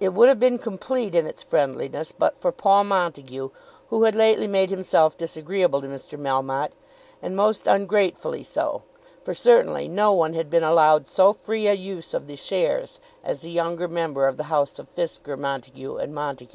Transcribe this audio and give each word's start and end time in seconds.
It 0.00 0.08
would 0.12 0.26
have 0.26 0.40
been 0.40 0.58
complete 0.58 1.14
in 1.14 1.28
its 1.28 1.44
friendliness, 1.44 2.10
but 2.10 2.36
for 2.40 2.50
Paul 2.50 2.82
Montague, 2.82 3.50
who 3.88 4.02
had 4.02 4.16
lately 4.16 4.48
made 4.48 4.70
himself 4.70 5.16
disagreeable 5.16 5.80
to 5.80 5.86
Mr. 5.86 6.18
Melmotte; 6.18 6.72
and 7.22 7.36
most 7.36 7.68
ungratefully 7.68 8.42
so, 8.42 8.82
for 9.22 9.32
certainly 9.32 9.86
no 9.86 10.12
one 10.12 10.32
had 10.34 10.50
been 10.50 10.64
allowed 10.64 11.06
so 11.06 11.32
free 11.32 11.68
a 11.68 11.74
use 11.74 12.14
of 12.14 12.26
the 12.26 12.34
shares 12.34 12.98
as 13.22 13.42
the 13.42 13.50
younger 13.52 13.86
member 13.86 14.26
of 14.26 14.38
the 14.38 14.42
house 14.50 14.80
of 14.80 14.92
Fisker, 14.92 15.36
Montague, 15.38 15.98
and 15.98 16.12
Montague. 16.12 16.48